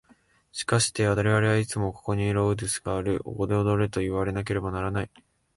[0.51, 5.11] しかして我々はいつもここにロードゥスがある、ここで踊れといわなければならない。